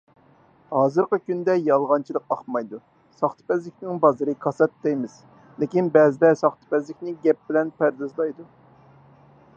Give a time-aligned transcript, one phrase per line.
[0.75, 2.79] ھازىرقى كۈندە يالغانچىلىق ئاقمايدۇ،
[3.19, 5.21] ساختىپەزلىكنىڭ بازىرى كاسات دەيمىز،
[5.61, 8.51] لېكىن بەزىلەر ساختىپەزلىكنى گەپ بىلەن پەردازلايدۇ.